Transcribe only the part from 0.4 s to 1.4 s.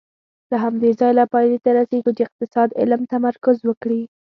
له همدې ځایه